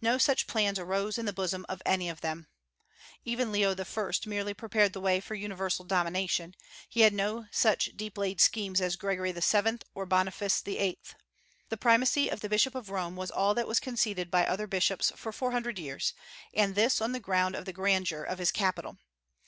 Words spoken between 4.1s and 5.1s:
merely prepared the